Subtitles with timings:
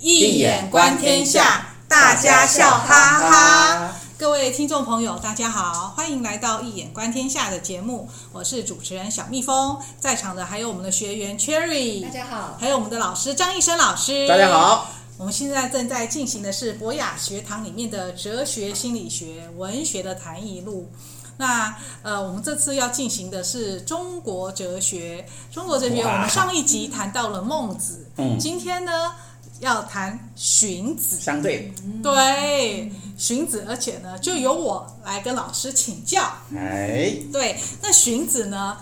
[0.00, 3.92] 易眼观天下，大家笑哈哈。
[4.18, 14.88] 各位听众朋友，大家好，欢迎来到《一眼观天下》的节目，我是主持人小蜜蜂，在场的还有我们的学员 Cherry，大家好，还有我们的老师张医生老师，大家好。
[15.16, 20.90] 我们现在正在进行的是博雅学堂里面的哲学心理学文学的谈艺录。
[21.36, 25.26] 那呃，我们这次要进行的是中国哲学。
[25.52, 29.12] 中国哲学，我们上一集谈到了孟子，嗯，今天呢
[29.64, 31.16] 要谈荀子。
[31.18, 31.72] 相对，
[32.02, 36.22] 对，荀子，而且呢就由我来跟老师请教。
[36.54, 38.76] 哎，对，那荀子呢，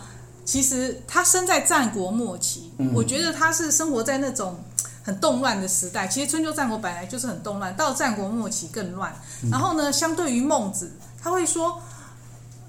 [0.45, 4.59] 其实他生在战国末期，嗯，我觉得他是生活在那种
[5.02, 6.06] 很动乱的时代。
[6.06, 9.14] 其实春秋战国本来就是很动乱，到战国末期更乱。
[9.51, 10.92] 然后呢，相对于孟子，
[11.23, 11.80] 他会说。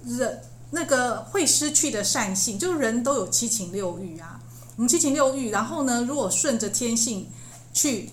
[0.05, 4.38] 人那个会失去的善性，就是人都有七情六欲啊。
[4.76, 7.26] 我们七情六欲，然后呢，如果顺着天性
[7.73, 8.09] 去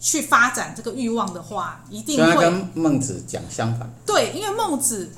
[0.00, 3.90] 去发展这个欲望的话，一定会跟孟子讲相反。
[4.04, 5.10] 对，因为孟子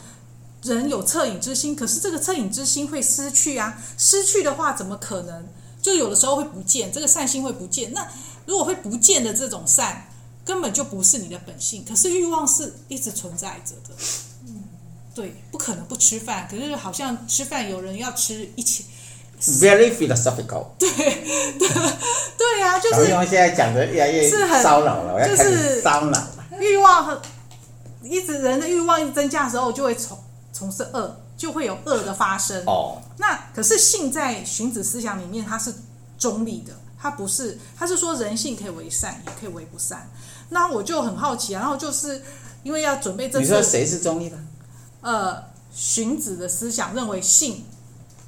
[0.63, 3.83] 人有恻隐之心，可是这个恻隐之心会失去啊。
[3.99, 5.47] 失去的话，怎么可能？
[5.83, 7.93] 就有的时候会不见，这个善心会不见。
[7.93, 8.07] 那
[8.47, 10.07] 如果会不见的这种善，
[10.45, 11.85] 根本就不是你的本性。
[11.89, 13.95] 可是欲望是一直存在着的。
[14.47, 14.65] 嗯
[15.15, 16.47] 对，不可能不吃饭。
[16.51, 18.85] 可是好像吃饭有人要吃一起。
[19.41, 20.67] Very philosophical。
[20.79, 21.69] 对对
[22.37, 23.11] 对呀、啊，就是。
[23.11, 26.47] 因为现在讲的越来越是很骚扰了，就是骚扰了。
[26.59, 27.23] 欲望和
[28.03, 30.19] 一直人的欲望一增加的时候，就会从
[30.53, 32.63] 从事恶，就会有恶的发生。
[32.67, 33.01] 哦。
[33.17, 35.73] 那可是性在荀子思想里面，它是
[36.19, 40.07] 中立的，它不是，它是说人性可以为善，也可以为不善。
[40.51, 42.21] 那我就很好奇啊，然后就是
[42.63, 44.37] 因为要准备这次，你说谁是中立的？
[45.01, 47.65] 呃，荀子的思想认为性，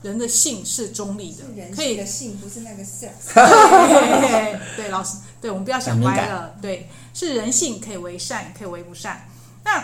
[0.03, 3.11] 人的性是中立的，可以的性不是那个 sex。
[3.33, 6.55] 对，对，老师，对，我们不要想歪了。
[6.61, 9.29] 对，是人性可以为善，可以为不善。
[9.65, 9.83] 那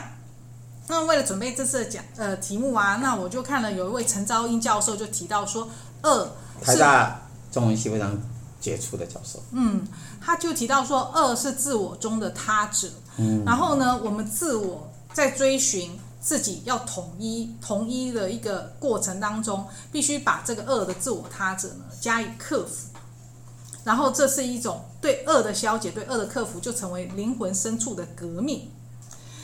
[0.89, 5.69] 那为了准备这次的讲呃题目啊，那我就看了有一位陈昭英教授就提到说，
[6.03, 6.31] 恶
[6.61, 8.21] 台大中文系非常
[8.61, 9.41] 杰出的教授。
[9.53, 9.87] 嗯，
[10.21, 12.89] 他就提到说，恶是自我中的他者。
[13.19, 15.99] 嗯，然后呢，我们自我在追寻。
[16.21, 22.89] 自己要统一、统一的一个过程当中，必须把这个恶的自我他者呢加以克服，
[23.85, 28.71] 然后这是一种对恶的消解、对恶的克服，就成为灵魂深处的革命。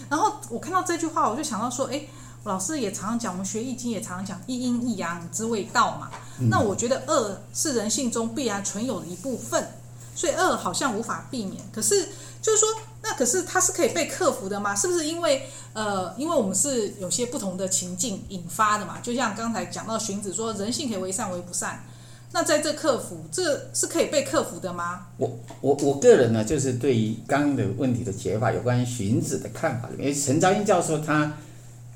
[0.09, 2.07] 然后我看到这句话，我就想到说，哎，
[2.43, 6.11] 老师也常常讲，我们学易经也常常讲一阴一阳之谓道嘛。
[6.41, 6.49] 嗯。
[6.51, 9.67] 那我觉得恶是人性中必然存有的一部分，
[10.15, 11.63] 所以恶好像无法避免。
[11.73, 12.09] 可是
[12.43, 12.69] 就是说。
[13.17, 14.75] 可是它是可以被克服的吗？
[14.75, 15.43] 是不是因为
[15.73, 18.99] 呃，因为我们是有些不同的情境引发的嘛？
[19.03, 21.85] 就像刚才讲到荀子说，人性可以为善为不善。
[22.33, 25.07] 那在这克服，这是可以被克服的吗？
[25.19, 31.33] 我我我个人呢，就是对于刚刚的问题的解法，有关于荀子的看法，因为陈昭英教授他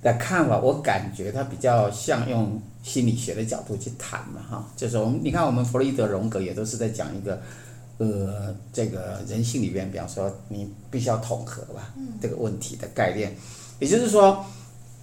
[0.02, 7.40] 的看法，我感觉他比较像用心理学的角度去谈嘛，哈，就是我们你看，我们弗洛伊德、荣格也都是在讲一个。
[7.98, 11.92] 呃，这个人性里边，比方说，你必须要统合吧，
[12.22, 13.34] 这个问题的概念，
[13.80, 14.44] 也就是说，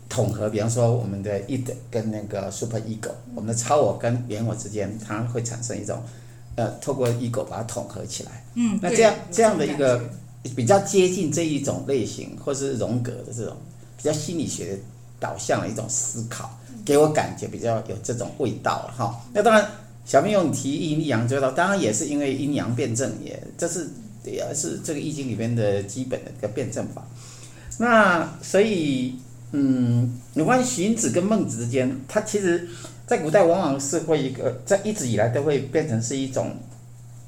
[0.07, 6.01] 统合，比方说，我们的 id 跟那个 super ego，我们的超我跟原我之间，它会产生一种，
[6.55, 8.45] 呃，透过 ego 把它统合起来。
[8.53, 10.01] 嗯，那这样这样的一个
[10.55, 13.57] 比较接近这一种类型，或是荣格的这种
[13.97, 14.79] 比较心理学
[15.19, 19.21] 导向的一种思考，给我感觉比较有这种味道哈。
[19.33, 19.69] 那当然。
[20.05, 23.89] 小朋友，你提阴阳之道，当然也是因为阴阳辩证，也这是
[24.23, 27.03] 也是这个易经里边的基本的一个辩证法。
[27.79, 29.15] 那所以，
[29.51, 32.67] 嗯，有关荀子跟孟子之间，他其实
[33.07, 36.55] 在古代往往是会一个在一直以来都会变成是一种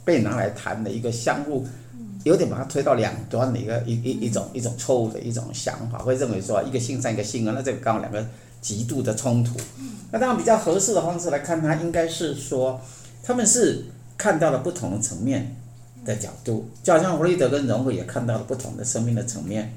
[0.05, 1.65] 被拿来谈的一个相互，
[2.25, 8.23] 有点把它推到两端的一个一一一种一种错误的一种想法，会认为说一个性善一个性恶，那这个刚好两个。
[8.61, 9.55] 极度的冲突，
[10.11, 12.81] 那当然比较合适的方式来看，它应该是说，
[13.23, 13.85] 他们是
[14.17, 15.55] 看到了不同的层面
[16.03, 19.73] 的角度，就好像弗洛伊德跟荣格也看到了不同的生命的层面，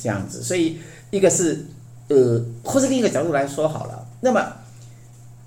[0.00, 0.42] 这样子。
[0.42, 0.78] 所以
[1.10, 1.66] 一个是
[2.08, 4.52] 呃，或者另一个角度来说好了，那么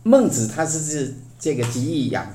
[0.04, 2.28] 孟子他是是这个极易养，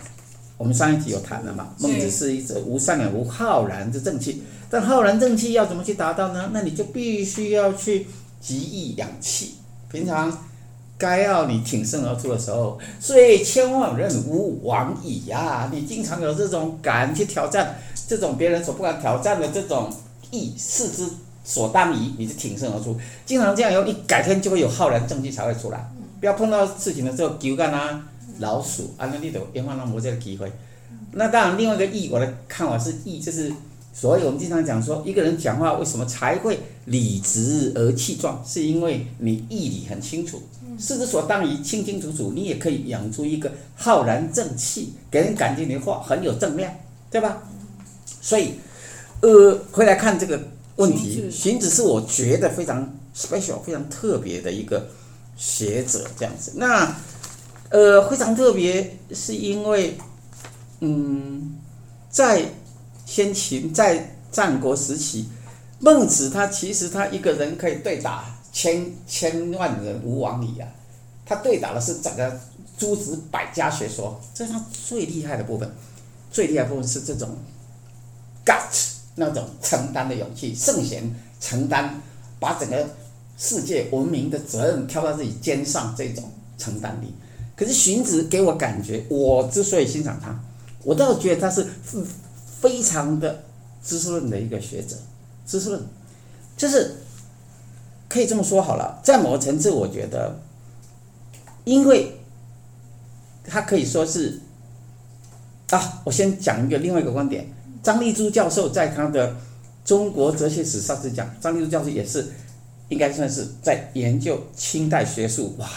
[0.57, 6.51] 我们上一集有谈了嘛，孟子是一则无善良无浩然之正气，但浩然正气要怎么去达到呢？
[6.53, 8.07] 那你就必须要去
[8.41, 9.57] 极易养气。
[9.91, 10.33] 平常
[10.99, 15.69] 该要你挺身而出的时候，所以千万人吾往矣呀！
[15.73, 17.77] 你经常有这种敢去挑战
[18.09, 19.93] 这种别人所不敢挑战的这种
[20.31, 21.09] 义，士之
[21.45, 22.99] 所当矣，你就挺身而出。
[23.25, 25.89] 经常这样以后，你改天就会有浩然正气才会出来。
[26.19, 30.51] 不要碰到事情的时候，狗干啊，老鼠，安那里头，别忘了没这个机会。
[31.13, 33.53] 那当然，另外一个义，我的看法是义，就是
[33.99, 40.43] 所以我们经常讲说，一个人讲话为什么才会理直而气壮，是因为你义理很清楚，
[40.79, 46.71] 事之所当于清清楚楚，你也可以养出一个浩然正气，给人感觉你的话很有正量，
[47.11, 47.43] 对吧？
[48.21, 48.57] 所以，
[49.23, 50.39] 呃，回来看这个
[50.77, 54.91] 问题，荀子是我觉得非常 special、非常特别的一个
[55.39, 56.53] 学者，这样子。
[56.57, 56.95] 那，
[57.71, 59.97] 呃，非常特别，是因为，
[60.81, 61.57] 嗯，
[62.11, 62.43] 在。
[63.07, 65.29] 先秦在战国时期，
[65.79, 70.69] 孟子他其实他一个人可以对打千千万人无往矣啊！
[71.25, 72.39] 他对打的是整个
[72.77, 75.71] 诸子百家学说，这是他最厉害的部分。
[76.31, 77.31] 最厉害部分是这种
[78.45, 81.03] gut 那种承担的勇气，圣贤
[81.41, 82.03] 承担
[82.41, 82.87] 把整个
[83.39, 86.25] 世界文明的责任挑到自己肩上这种
[86.59, 87.15] 承担力。
[87.55, 90.39] 可是荀子给我感觉，我之所以欣赏他，
[90.83, 91.67] 我倒觉得他是。
[92.61, 93.45] 非常的
[93.85, 94.97] 知识论的一个学者，
[95.47, 95.83] 知识论
[96.57, 96.97] 就是
[98.09, 100.39] 可以这么说好了，在某个层次，我觉得，
[101.65, 102.19] 因为
[103.45, 104.41] 他可以说是
[105.71, 107.47] 啊，我先讲一个另外一个观点，
[107.83, 109.31] 张立珠教授在他的
[109.85, 112.33] 《中国哲学史》上是讲，张立珠教授也是
[112.89, 115.69] 应该算是在研究清代学术，哇，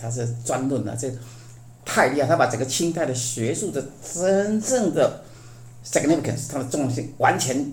[0.00, 1.12] 他是专论啊，这
[1.84, 3.84] 太厉害，他把整个清代的学术的
[4.14, 5.24] 真正的。
[5.84, 7.72] Significance 它的重要性完全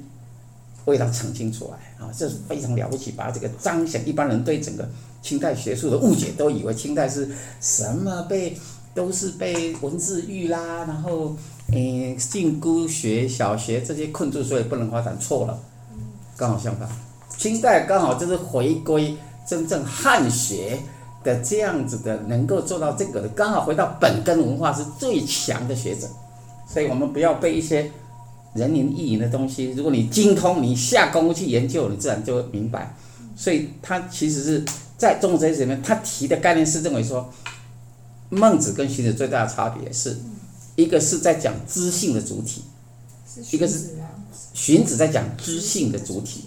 [0.86, 4.88] 为它澄清出来啊，这是非常了不起，把这个彰显一般人对整个
[5.22, 8.58] 清代学术的误解，都以为清代是什么被
[8.94, 11.36] 都是被文字狱啦，然后
[11.74, 15.60] 诶禁锢学、小学这些困住，所以不能发展，错了，
[16.38, 16.88] 刚好相反，
[17.38, 20.80] 清代刚好就是回归真正汉学
[21.24, 26.08] 的这样子的，能够做到这个的，刚好回到本根文化是最强的学者。
[26.68, 27.92] 所以我们不要被一些
[28.54, 29.72] 人云亦云的东西。
[29.72, 32.96] 如果你精通，你下功夫去研究，你自然就会明白。
[33.36, 34.66] 所以他其实是
[34.98, 37.32] 在中国哲学里面，他提的概念是认为说，
[38.30, 40.18] 孟子跟荀子最大的差别是，
[40.76, 42.64] 一个是在讲知性的主体，
[43.52, 43.92] 一个是
[44.54, 46.46] 荀子在讲知性的主体，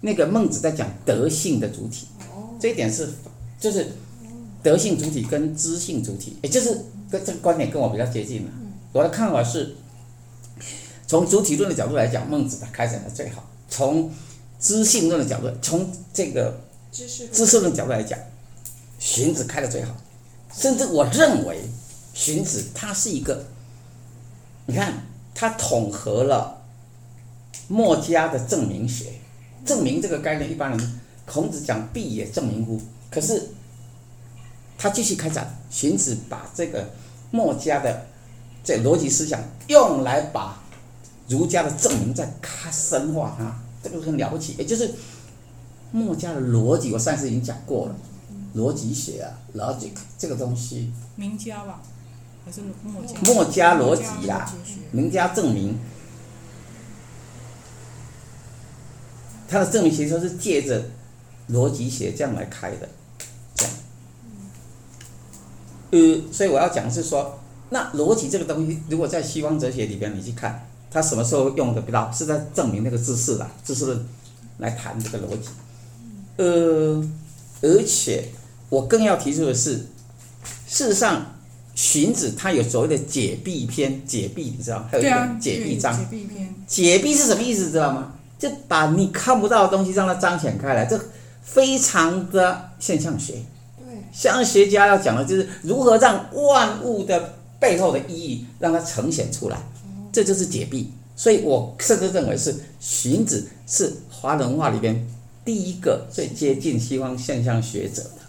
[0.00, 2.08] 那个孟子在讲德性的主体。
[2.58, 3.08] 这一点是
[3.58, 3.86] 就是
[4.62, 6.76] 德性主体跟知性主体，也就是
[7.08, 8.50] 跟这个观点跟我比较接近了。
[8.92, 9.76] 我的看法是，
[11.06, 14.12] 从主体论的角度来讲，孟子他开展的最好；从
[14.58, 16.60] 知性论的角度，从这个
[16.90, 18.18] 知识论角度来讲，
[18.98, 19.94] 荀子开的最好。
[20.52, 21.62] 甚至我认为，
[22.12, 23.46] 荀子他是一个，
[24.66, 25.04] 你看
[25.34, 26.62] 他统合了
[27.68, 29.12] 墨家的证明学。
[29.64, 33.50] 证明这个概念，一般人孔子讲“必也证明乎”，可是
[34.76, 36.90] 他继续开展，荀子把这个
[37.30, 38.09] 墨家的。
[38.62, 40.62] 这逻辑思想用来把
[41.28, 42.30] 儒家的证明再
[42.70, 44.54] 深化它，这个很了不起。
[44.58, 44.94] 也就是
[45.92, 47.96] 墨家的逻辑，我上次已经讲过了，
[48.54, 50.92] 逻辑学啊，logic 这个东西。
[51.16, 51.80] 名家吧，
[52.44, 53.20] 还是墨家？
[53.22, 54.52] 墨家逻辑啦，
[54.92, 55.78] 名家证明，
[59.48, 60.84] 他的证明其实是借着
[61.50, 62.88] 逻辑学这样来开的，
[63.54, 63.74] 这样。
[65.92, 67.39] 呃，所以我要讲的是说。
[67.72, 74.06] 那逻辑这个东西，如果在西方哲学里边你去看，它什么时候用的比较是在证明那个知识啦，知识论
[74.58, 75.48] 来谈这个逻辑。
[76.36, 77.08] 呃，
[77.62, 78.24] 而且
[78.68, 79.86] 我更要提出的是，
[80.66, 81.24] 事实上，
[81.76, 85.96] 荀子他有所谓的解蔽篇，解蔽你知道，还有一个解蔽章。
[85.96, 86.54] 解蔽篇。
[86.66, 88.14] 解蔽是什么意思，知道吗？
[88.36, 91.00] 就把你看不到的东西让它彰显开来，这
[91.44, 93.34] 非常的现象学。
[93.78, 94.02] 对。
[94.12, 97.34] 现象学家要讲的就是如何让万物的。
[97.60, 99.58] 背后的意义让它呈现出来，
[100.10, 100.86] 这就是解蔽。
[101.14, 105.06] 所以我甚至认为是荀子是华人文化里边
[105.44, 108.20] 第一个最接近西方现象学者的，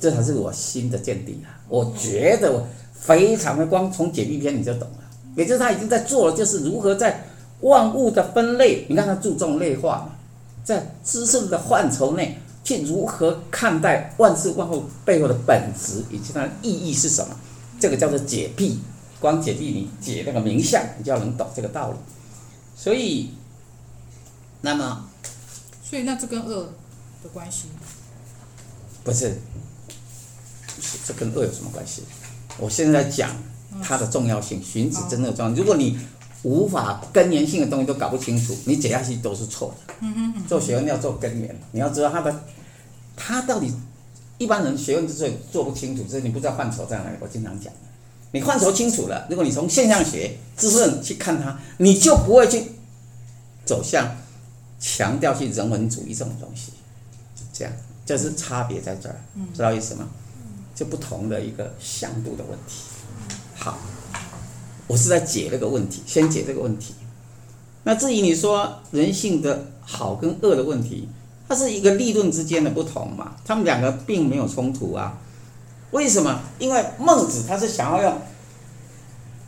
[0.00, 1.54] 这才是我新的见地啊！
[1.68, 4.98] 我觉得我非常的光从解蔽篇你就懂了，
[5.36, 7.24] 也就是他已经在做了，就是如何在
[7.60, 10.16] 万物的分类，你看他注重类化嘛，
[10.64, 17.36] 在知识的范畴内去如何看待万事万物背后的本质以及它的意义是什么。
[17.80, 18.76] 这个叫做解蔽，
[19.20, 21.96] 光解蔽你解那个名相，你就要能懂这个道理。
[22.76, 23.30] 所以，
[24.60, 25.08] 那么，
[25.82, 26.72] 所以那这跟恶
[27.22, 27.68] 的关系？
[29.04, 29.38] 不是，
[31.06, 32.02] 这跟恶有什么关系？
[32.58, 33.30] 我现在讲
[33.82, 35.54] 它的重要性，荀子真的重要。
[35.54, 35.98] 如果你
[36.42, 39.94] 无法根源性的东西都搞不清楚，你解下去都是错的。
[40.48, 42.44] 做学问要做根源，你要知道它的，
[43.16, 43.72] 它到底。
[44.38, 47.16] 一般人学问之所以做不清楚，就是你不知道范畴在哪里。
[47.20, 47.72] 我经常讲，
[48.32, 52.62] 你范畴清楚了，如果你从现象学知识去看它，你就不会去
[53.64, 54.16] 走向
[54.80, 56.72] 强调去人文主义这种东西，
[57.52, 57.74] 这样，
[58.06, 59.20] 这是差别在这儿，
[59.54, 60.08] 知道意思吗？
[60.74, 62.84] 就不同的一个向度的问题。
[63.56, 63.76] 好，
[64.86, 66.94] 我是在解这个问题，先解这个问题。
[67.82, 71.08] 那至于你说人性的好跟恶的问题，
[71.48, 75.18] 它是一个立论之间的不同嘛，他们两个并没有冲突啊。
[75.92, 76.40] 为什么？
[76.58, 78.20] 因为孟子他是想要用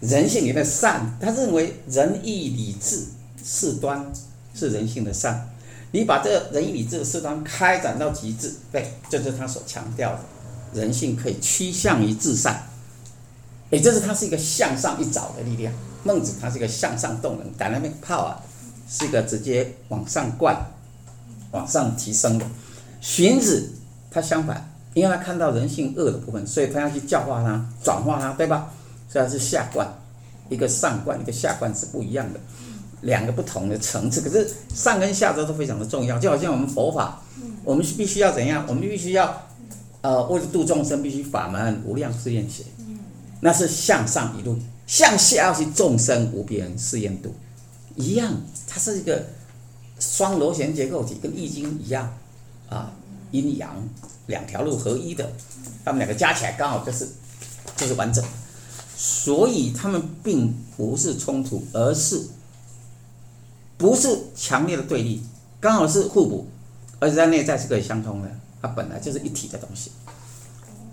[0.01, 3.05] 人性里的善，他认为仁义礼智
[3.43, 4.11] 四端
[4.55, 5.47] 是人性的善。
[5.93, 12.67] 你把这个仁义礼智四端开展到极致，对，这就是他所强调的，人性可以趋向于至善。
[13.69, 15.73] 也就是它是一个向上一找的力量。
[16.03, 18.35] 孟子他是一个向上动能，dynamic power，
[18.89, 20.57] 是一个直接往上灌、
[21.53, 22.45] 往上提升的。
[23.01, 23.73] 荀子
[24.11, 24.67] 他相反。
[24.93, 28.73] 因为他看到人性恶的部分，所以他要去教化他、转化他，对吧？
[29.09, 29.89] 所以他是下观，
[30.49, 32.41] 一个上观，一个下观是不一样的，
[33.03, 34.21] 两个不同的层次。
[34.21, 37.23] 可是上跟下都都非常的重要，就好像我们佛法，
[37.63, 38.65] 我们是必须要怎样？
[38.67, 39.43] 我们必须要，
[40.01, 42.67] 呃，为了度众生，必须法门无量誓愿行，
[43.41, 47.33] 那是向上一路，向下要去众生无边誓愿度，
[47.95, 48.35] 一样，
[48.67, 49.25] 它是一个
[50.01, 52.13] 双螺旋结构体，跟易经一样，
[52.69, 52.93] 啊，
[53.31, 53.77] 阴阳。
[54.27, 55.29] 两条路合一的，
[55.85, 57.09] 他们两个加起来刚好就是
[57.77, 58.25] 就是完整，
[58.97, 62.29] 所以他们并不是冲突，而是
[63.77, 65.21] 不是强烈的对立，
[65.59, 66.47] 刚好是互补，
[67.01, 68.31] 而且在内在是可以相通的，
[68.63, 69.91] 它本来就是一体的东西。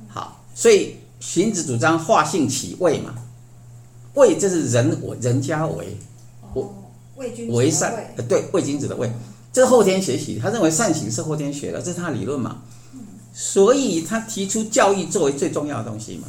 [0.07, 3.13] 好，所以荀子主张化性起位嘛，
[4.15, 5.95] 位就是人我人家为，
[6.55, 6.73] 我
[7.17, 9.11] 为为善，呃对，为君子的为，
[9.51, 12.61] 这是后天学习，他认为善行是后天学的，这是他的理论嘛。
[13.33, 16.27] 所以他提出教育作为最重要的东西嘛？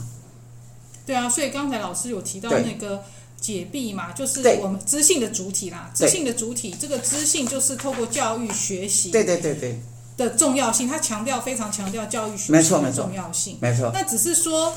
[1.07, 3.03] 对啊，所以刚才老师有提到那个
[3.41, 5.91] 解蔽嘛，就是我们知性的主体啦。
[5.95, 9.11] 知性的主体，这个知性就是透过教育学习。
[9.11, 9.81] 对对对对。
[10.17, 13.57] 的重要性，他强调非常强调教育学习的重要性。
[13.61, 13.91] 没错。
[13.91, 13.91] 没错。
[13.95, 14.75] 那只是说。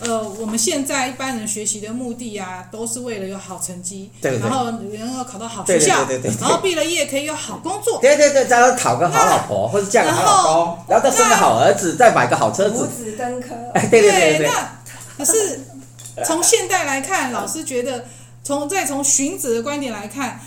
[0.00, 13.54] 呃，我们现在一般人学习的目的啊，都是为了有好成绩，对对对，然后能够考到好学校，对对对对对，然后毕了业可以有好工作，对对对，再讨个好老婆或者嫁个好老公，然后再生个好儿子，再买个好车子，五子登科。
[13.74, 14.48] 哎，对对对对，对。
[14.48, 14.78] 那
[15.16, 15.60] 可是
[16.24, 18.04] 从现代来看，老师觉得
[18.42, 20.40] 从再从荀子的观点来看，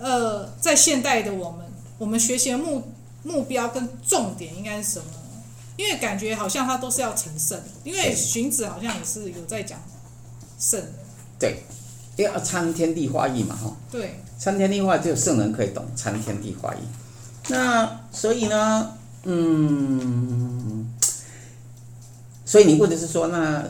[0.00, 1.66] 呃，在现代的我们，
[1.98, 2.82] 我们学习的目
[3.22, 5.04] 目标跟重点应该是什么？
[5.76, 9.78] 因为感觉好像他都是要成圣，因为荀子好像也是有在讲
[10.58, 10.82] 圣。
[11.38, 11.62] 对，
[12.16, 13.76] 因为参天地化义嘛，哈。
[13.90, 14.18] 对。
[14.38, 16.78] 参天地化只有圣人可以懂参天地化义。
[17.48, 18.92] 那所以呢，
[19.24, 20.90] 嗯，
[22.44, 23.62] 所以你问的是说，那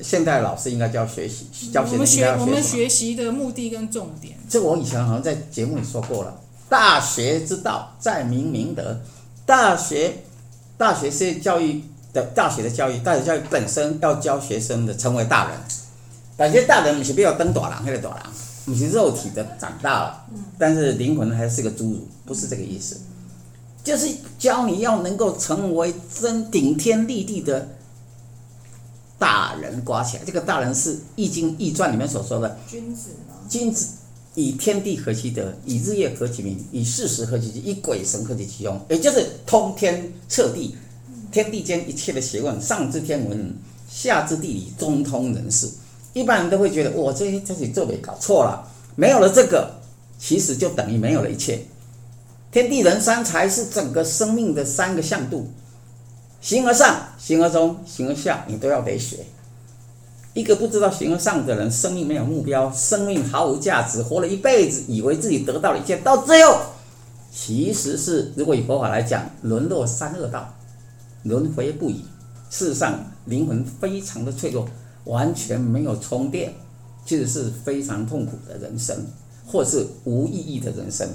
[0.00, 2.40] 现代老师应该教学习，教学生应该要学？
[2.40, 4.38] 我们学习的目的跟重点。
[4.48, 9.00] 这我以前好像在节目里说过了，大学之道在明明德，
[9.44, 10.24] 大学。
[10.78, 11.82] 大学是教育
[12.12, 15.58] 的，大学的教育，大学教育本身要教学生的成为大人。
[16.36, 18.22] 感觉大人不是不要登大郎，那个大郎，
[18.64, 22.96] 不是肉体的长大了，但是灵魂还是个侏儒，不是这个意思。
[23.82, 24.08] 就是
[24.38, 27.68] 教你要能够成为真顶天立地的
[29.18, 30.22] 大人，刮起来。
[30.24, 33.34] 这个大人是《易经》《易传》里面所说的君子吗？
[33.48, 33.88] 君子
[34.38, 38.80] 以天地合其德，以日月合其明，以四时合其极，以鬼神合其其用。
[38.88, 40.76] 也就是通天彻地，
[41.32, 43.52] 天地间一切的学问，上知天文，
[43.90, 45.68] 下知地理，中通人事。
[46.12, 48.64] 一般人都会觉得，我这些这些作为搞错了，
[48.94, 49.72] 没有了这个，
[50.20, 51.60] 其实就等于没有了一切。
[52.52, 55.50] 天地人三才是整个生命的三个向度，
[56.40, 59.16] 形而上，形而中，形而下，你都要得学。
[60.38, 66.60] 一个不知道形而上的人，生命没有目标，生命毫无价值，活了一辈子，以为自己得到了一切，到最后，
[67.32, 70.54] 其实是如果以佛法来讲，沦落三恶道，
[71.24, 72.04] 轮回不已。
[72.50, 74.64] 事实上，灵魂非常的脆弱，
[75.06, 76.54] 完全没有充电，
[77.04, 78.96] 其实是非常痛苦的人生，
[79.44, 81.08] 或是无意义的人生，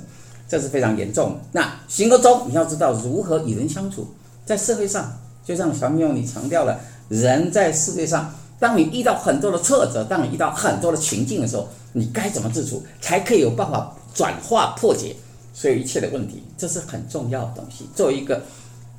[0.49, 1.37] 这是非常严重。
[1.53, 4.05] 那行而中，你要知道如何与人相处，
[4.45, 6.77] 在社会上，就像小朋友你强调了，
[7.07, 8.29] 人在世界上。
[8.59, 15.15] 当你遇到很多的挫折，当你遇到很多的情境的时候，你该怎么自处，才可以有办法转化破解
[15.53, 16.41] 所有一切的问题？
[16.57, 17.85] 这是很重要的东西。
[17.93, 18.41] 作为一个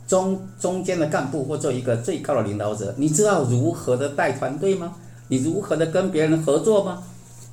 [0.07, 4.95] 中中间的干部，或做一个最高的领导者，你知道如何的带团队吗？
[5.29, 7.03] 你如何的跟别人合作吗？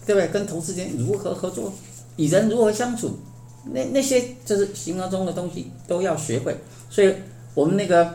[0.05, 0.27] 对不对？
[0.27, 1.71] 跟同事间如何合作？
[2.17, 3.17] 与人如何相处？
[3.71, 6.57] 那那些就是形而中的东西都要学会。
[6.89, 7.13] 所以
[7.53, 8.05] 我们那个。《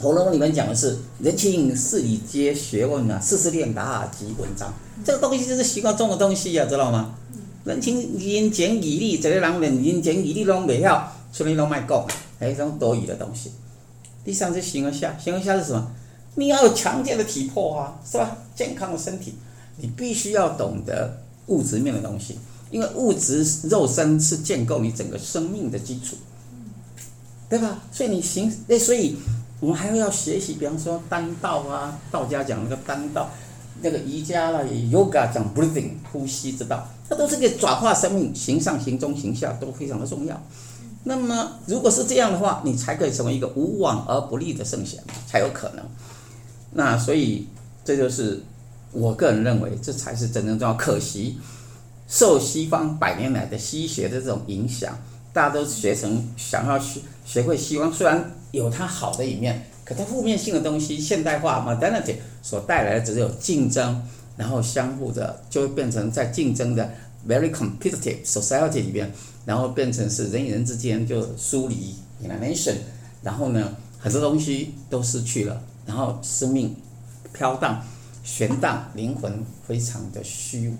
[0.00, 4.72] 红楼梦》里面讲的是人情世理皆学问啊，世事练达即文章。
[5.04, 7.16] 这个东西就是习惯中的东西呀、啊，知道吗？
[7.64, 12.06] 人情人情义理，这个人连人情义理拢袂晓，所以拢卖讲，
[12.38, 13.50] 哎，这种多余的东西。
[14.24, 15.90] 第三是形而下，形而下是什么？
[16.36, 18.36] 你要有强健的体魄啊，是吧？
[18.54, 19.34] 健康的身体，
[19.78, 22.38] 你必须要懂得物质面的东西，
[22.70, 26.14] 因为物质肉身是建构你整个生命的基础，
[27.48, 27.82] 对吧？
[27.90, 29.16] 所以你行，哎，所以
[29.60, 33.28] 我们还要学习，比方说丹道啊，道家讲那个丹道，
[33.82, 34.60] 那个瑜伽啦
[34.90, 40.40] ，yoga 讲 breathing 呼吸之道，它都是个转化生命，形上形中形下都非常的重要。
[41.04, 45.84] 那么，如果是这样的话，你才可以成为一个无往而不利的圣贤，才有可能。
[46.72, 47.48] 那所以，
[47.84, 48.42] 这就是
[48.92, 50.74] 我个人认为，这才是真正重要。
[50.74, 51.38] 可惜，
[52.06, 54.98] 受西方百年来的西学的这种影响，
[55.32, 64.02] 大家都学成想要学学会西方，虽然有它好的一面，可它负面性的东西，现代化 modernity 所带来的只有竞争，
[64.36, 66.90] 然后相互的就会变成在竞争的
[67.26, 69.12] very competitive society 里边。
[69.46, 72.74] 然后变成是人与人之间就疏离，alienation，
[73.22, 76.76] 然后呢，很多东西都失去了，然后生命
[77.32, 77.82] 飘荡、
[78.22, 80.76] 悬荡，灵魂非常的虚无，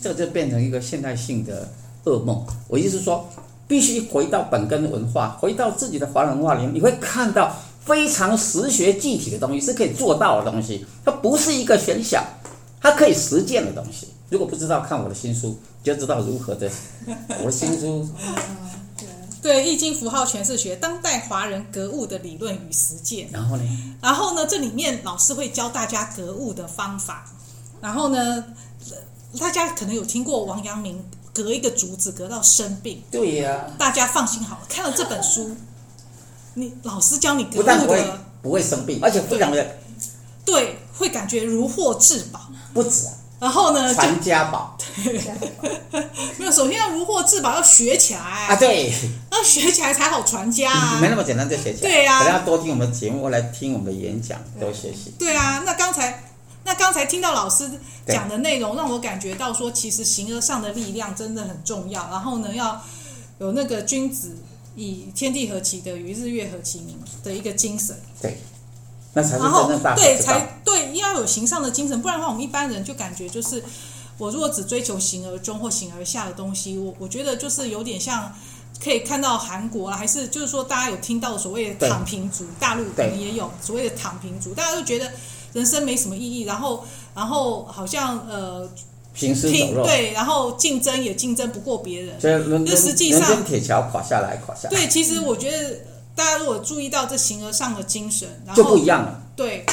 [0.00, 1.68] 这就变成一个现代性的
[2.04, 2.42] 噩梦。
[2.68, 3.28] 我意思是说，
[3.70, 12.24] 必须回到本根文化，回到自己的华人文化里面，你会看到非常实学具体的东西，是可以做到的东西，它不是一个玄想，
[12.80, 14.08] 它可以实践的东西。
[14.28, 15.56] 如果不知道，看我的新书。
[15.82, 16.68] 就知道如何的，
[17.40, 18.06] 我的新书，
[19.40, 23.28] 对《易经符号诠释学：当代华人格物的理论与实践》。
[23.32, 23.62] 然后呢？
[24.02, 24.44] 然后呢？
[24.46, 27.24] 这里面老师会教大家格物的方法。
[27.80, 28.44] 然后呢？
[29.38, 33.02] 大家可能有听过王阳明格一个竹子隔到生病。
[33.10, 33.76] 对呀、啊。
[33.78, 35.56] 大家放心好了，看了这本书，
[36.54, 38.04] 你老师教你格物的，不但不会
[38.42, 39.62] 不会生病，而且非常的
[40.44, 42.40] 对，对，会感觉如获至宝。
[42.72, 43.12] 不止啊。
[43.40, 43.94] 然后呢？
[43.94, 44.76] 传家宝。
[45.02, 45.14] 对，
[46.36, 48.56] 没有，首先要如获至宝，要学起来啊！
[48.56, 48.92] 对，
[49.32, 50.98] 要学起来才好传家啊！
[51.00, 51.90] 没那么简单就学起来。
[51.90, 55.14] 对呀、啊，可能要多听我们的节目，来听我们的演讲，多学习。
[55.18, 56.22] 对啊，那刚才
[56.64, 57.70] 那刚才听到老师
[58.06, 62.08] 讲的内容，让我感觉到说，其实形而上的力量真的很重要。
[62.10, 62.80] 然后呢，要
[63.38, 64.36] 有那个君子
[64.76, 67.96] 以天地合其德，与日月合其名的一个精神。
[68.20, 68.38] 对。
[69.12, 73.60] 那才是真正大对，才对，要有形上的精神，不然的话，我们一般人就感觉就是，
[74.18, 78.32] 我如果只追求形而中或形而下的东西，我我觉得就是有点像，
[78.80, 85.10] 可以看到韩国啊，还是就是说大家有听到所谓的躺平族，大陆可能也有所谓的躺平族，大家都觉得
[85.52, 86.84] 人生没什么意义，然后
[87.14, 88.68] 然后好像呃，
[89.14, 94.70] 行尸走肉，对，然后竞争也竞争不过别人，所以人就实际上铁桥垮下来，垮下来。
[94.70, 95.76] 对，其实我觉得。
[96.12, 99.22] 大家如果注意到这形而上的精神，然后就不一样了。
[99.34, 99.64] 对，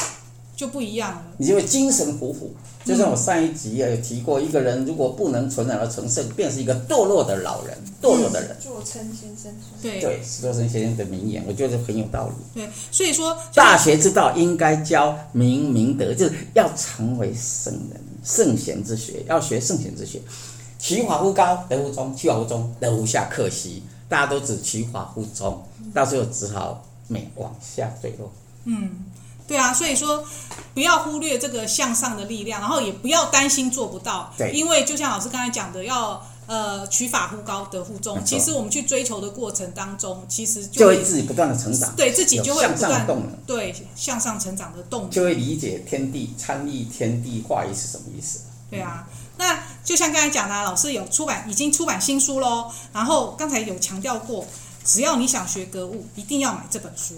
[0.58, 1.22] 就不一样了。
[1.36, 2.52] 你就会精神虎虎，
[2.84, 8.56] 就像我上一集也有提过，一个人如果不能存然而成圣，便是一个堕落的老人，堕落的人。
[8.60, 9.80] 座称先生说。
[9.80, 12.60] 对对，史作生先生的名言，我觉得很有道理。
[12.60, 20.20] 对，所以说大学之道应该教明明德，就是要成为圣人、圣贤之学，要学圣贤之学。
[20.76, 23.28] 其华乎高，德乎中；其华乎中，德乎下。
[23.30, 25.62] 可惜大家都只其华乎中。
[25.94, 28.30] 到最后只好每往下坠落。
[28.64, 28.90] 嗯，
[29.48, 30.22] 对啊，所以说
[30.74, 34.30] 不要忽略这个向上的力量，然后也不要担心做不到。
[34.36, 38.22] 对，因为就像老师刚才讲的，要呃取法乎高，得乎中。
[38.26, 43.32] 其实我们去追求的过程当中，其实就会，自己不断的成长，对自己就会不断向上动了。
[43.46, 48.40] 对，向上成长的动力，就会理解天地参与天地化一是什么意思。
[48.70, 49.08] 对啊，
[49.38, 52.70] 那就像刚才讲的，老师有出版，已经出版新书喽。
[52.92, 54.46] 然后刚才有强调过。
[54.84, 57.14] 只要你想学格物，一定要买这本书。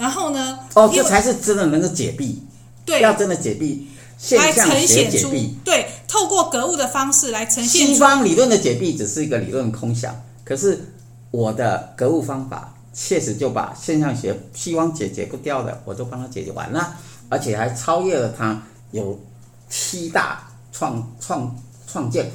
[0.00, 0.58] 然后呢？
[0.72, 2.42] 哦，这才是真的能够解弊。
[2.86, 3.86] 对，要真的解弊，
[4.16, 5.58] 现象学解弊。
[5.62, 7.86] 对，透过格物的方式来呈现。
[7.86, 10.86] 西方理论的解弊只是一个理论空想，可是
[11.30, 16.96] 我的格物方法确实就把现象学西方解决不掉的，我都帮他解决完了，
[17.28, 19.20] 而且还超越了他，有
[19.68, 21.54] 七大创创
[21.86, 22.30] 创建。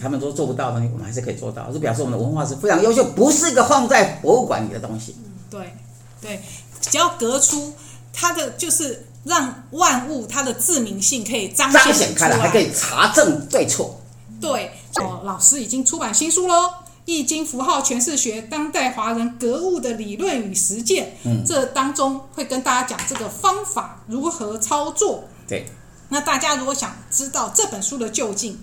[0.00, 5.16] 他们都做不到的东西，我们还是可以做到，就表示我们的文化是非常优秀，不是一个放在博物馆里的东西。
[5.50, 5.74] 对，
[6.20, 6.40] 对，
[6.90, 7.74] 只要格出
[8.12, 14.00] 它的，就是让万物它的自明性可以彰显，彰显开来，还可以查证对错。
[14.40, 14.72] 对，
[15.02, 16.54] 哦，老师已经出版新书喽，
[17.04, 21.06] 《易经符号诠释学：当代华人格物的理论与实践》。
[21.24, 25.24] 嗯，这当中会跟大家讲这个方法如何操作。
[25.48, 25.66] 对，
[26.10, 28.60] 那大家如果想知道这本书的究竟，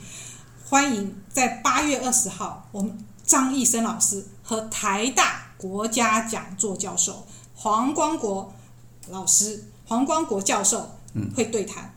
[0.69, 8.53] 欢迎在八月二十号，我们张义生老师和台大国家讲座教授黄光国
[9.09, 11.91] 老师、黄光国教授嗯会对谈。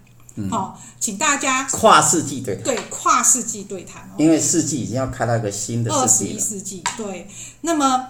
[0.49, 6.93] 好，请大家跨世纪对谈，对跨世纪对谈哦，因为世纪已经要开到一个新的二十一世纪了。
[6.97, 7.29] 对，
[7.63, 8.07] 那么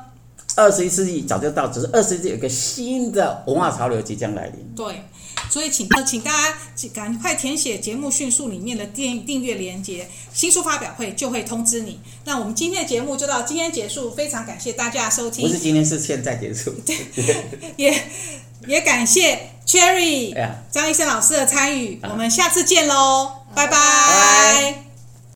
[0.55, 4.75] 二十一世纪早就到，只是二十一世纪有一个新的文化潮流即将来临。
[4.77, 5.05] 对，
[5.51, 12.01] 所以请呃请大家赶快填写节目迅速里面的订订阅连接，新书发表会就会通知你。
[12.25, 16.73] 那我们今天的节目就到今天结束，非常感谢大家的收听，不是今天，是现在结束。
[16.85, 16.97] 对
[17.77, 18.03] 也
[18.67, 20.35] 也感谢 Cherry
[20.71, 23.77] 张医生老师的参与，啊我们下次见�喽，拜拜。
[23.77, 24.88] 拜